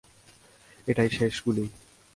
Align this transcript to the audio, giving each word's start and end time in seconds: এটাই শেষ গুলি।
এটাই 0.87 1.09
শেষ 1.09 1.35
গুলি। 1.45 1.65